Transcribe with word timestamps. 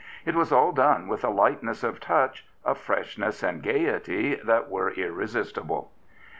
It 0.25 0.33
was 0.33 0.51
all 0.51 0.71
done 0.71 1.07
with 1.07 1.23
a 1.23 1.29
lightness 1.29 1.83
of 1.83 1.99
touch, 1.99 2.43
a 2.65 2.73
freshness 2.73 3.43
and 3.43 3.61
gaiety 3.61 4.33
that 4.33 4.67
were 4.67 4.89
irresistible. 4.89 5.91